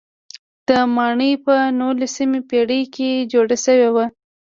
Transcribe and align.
دا 0.67 0.79
ماڼۍ 0.95 1.31
په 1.45 1.55
نولسمې 1.79 2.39
پېړۍ 2.49 2.81
کې 2.95 3.09
جوړه 3.31 3.55
شوې 3.65 3.89
وه. 3.95 4.05